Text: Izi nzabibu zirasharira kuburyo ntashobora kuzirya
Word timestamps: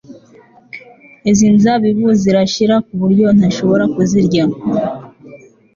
Izi 1.29 1.47
nzabibu 1.55 2.07
zirasharira 2.21 2.75
kuburyo 2.87 3.27
ntashobora 3.37 3.83
kuzirya 3.93 4.43